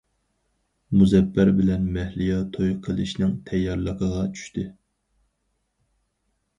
[1.01, 4.69] مۇزەپپەر بىلەن مەھلىيا توي قىلىشنىڭ تەييارلىقىغا چۈشتى.